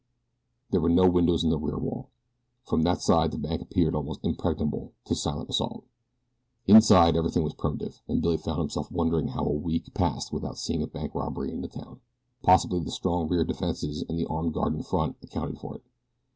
[0.71, 2.09] There were no windows in the rear wall.
[2.65, 5.83] From that side the bank appeared almost impregnable to silent assault.
[6.65, 10.81] Inside everything was primitive and Billy found himself wondering how a week passed without seeing
[10.81, 11.99] a bank robbery in the town.
[12.41, 15.83] Possibly the strong rear defenses and the armed guard in front accounted for it.